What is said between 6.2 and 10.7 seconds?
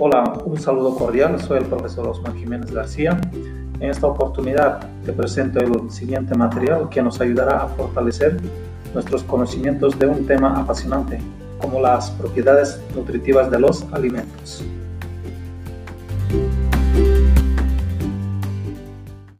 material que nos ayudará a fortalecer nuestros conocimientos de un tema